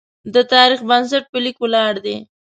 د 0.33 0.35
تاریخ 0.53 0.79
بنسټ 0.89 1.23
په 1.31 1.37
لیک 1.43 1.57
ولاړ 1.61 1.93
دی. 2.05 2.15